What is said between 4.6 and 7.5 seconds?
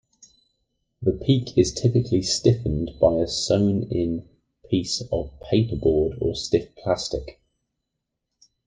piece of paperboard or stiff plastic.